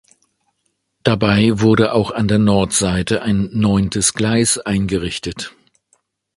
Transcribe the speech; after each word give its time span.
Dabei 1.03 1.51
wurde 1.61 1.93
auch 1.93 2.09
an 2.09 2.27
der 2.27 2.39
Nordseite 2.39 3.21
ein 3.21 3.51
neuntes 3.53 4.15
Gleis 4.15 4.57
eingerichtet. 4.57 5.51